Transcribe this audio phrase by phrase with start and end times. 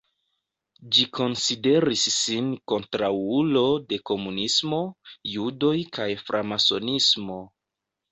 [0.95, 4.79] Ĝi konsideris sin kontraŭulo de komunismo,
[5.35, 7.39] judoj kaj framasonismo.